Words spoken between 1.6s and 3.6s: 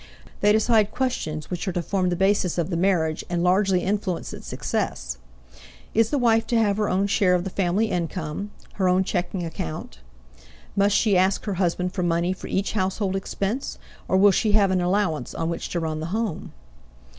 are to form the basis of the marriage and